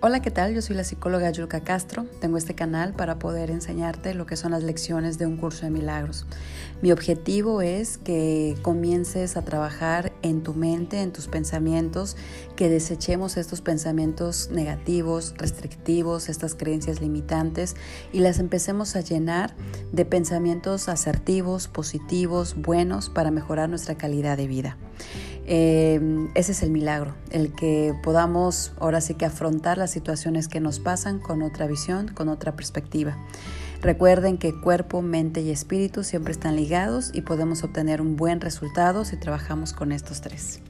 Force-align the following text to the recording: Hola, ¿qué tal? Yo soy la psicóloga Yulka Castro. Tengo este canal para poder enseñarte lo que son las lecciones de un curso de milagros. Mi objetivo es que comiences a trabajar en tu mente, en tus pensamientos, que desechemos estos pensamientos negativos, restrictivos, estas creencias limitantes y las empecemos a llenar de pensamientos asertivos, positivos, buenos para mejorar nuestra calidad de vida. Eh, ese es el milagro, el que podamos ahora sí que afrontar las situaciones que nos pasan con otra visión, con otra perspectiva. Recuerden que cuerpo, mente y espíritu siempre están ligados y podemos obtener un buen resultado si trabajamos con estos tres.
Hola, 0.00 0.22
¿qué 0.22 0.30
tal? 0.30 0.54
Yo 0.54 0.62
soy 0.62 0.76
la 0.76 0.84
psicóloga 0.84 1.28
Yulka 1.32 1.64
Castro. 1.64 2.04
Tengo 2.20 2.36
este 2.36 2.54
canal 2.54 2.92
para 2.92 3.18
poder 3.18 3.50
enseñarte 3.50 4.14
lo 4.14 4.26
que 4.26 4.36
son 4.36 4.52
las 4.52 4.62
lecciones 4.62 5.18
de 5.18 5.26
un 5.26 5.36
curso 5.36 5.64
de 5.64 5.72
milagros. 5.72 6.24
Mi 6.82 6.92
objetivo 6.92 7.62
es 7.62 7.98
que 7.98 8.56
comiences 8.62 9.36
a 9.36 9.42
trabajar 9.42 10.12
en 10.22 10.44
tu 10.44 10.54
mente, 10.54 11.00
en 11.00 11.12
tus 11.12 11.26
pensamientos, 11.26 12.16
que 12.54 12.68
desechemos 12.68 13.36
estos 13.36 13.60
pensamientos 13.60 14.50
negativos, 14.52 15.34
restrictivos, 15.36 16.28
estas 16.28 16.54
creencias 16.54 17.00
limitantes 17.00 17.74
y 18.12 18.20
las 18.20 18.38
empecemos 18.38 18.94
a 18.94 19.00
llenar 19.00 19.56
de 19.90 20.04
pensamientos 20.04 20.88
asertivos, 20.88 21.66
positivos, 21.66 22.54
buenos 22.54 23.10
para 23.10 23.32
mejorar 23.32 23.68
nuestra 23.68 23.96
calidad 23.96 24.36
de 24.36 24.46
vida. 24.46 24.76
Eh, 25.50 26.28
ese 26.34 26.52
es 26.52 26.62
el 26.62 26.70
milagro, 26.70 27.14
el 27.30 27.54
que 27.54 27.94
podamos 28.02 28.72
ahora 28.78 29.00
sí 29.00 29.14
que 29.14 29.24
afrontar 29.24 29.78
las 29.78 29.90
situaciones 29.90 30.46
que 30.46 30.60
nos 30.60 30.78
pasan 30.78 31.20
con 31.20 31.40
otra 31.40 31.66
visión, 31.66 32.08
con 32.08 32.28
otra 32.28 32.54
perspectiva. 32.54 33.16
Recuerden 33.80 34.36
que 34.36 34.52
cuerpo, 34.52 35.00
mente 35.00 35.40
y 35.40 35.50
espíritu 35.50 36.04
siempre 36.04 36.32
están 36.32 36.54
ligados 36.54 37.12
y 37.14 37.22
podemos 37.22 37.64
obtener 37.64 38.02
un 38.02 38.16
buen 38.16 38.42
resultado 38.42 39.06
si 39.06 39.16
trabajamos 39.16 39.72
con 39.72 39.90
estos 39.90 40.20
tres. 40.20 40.60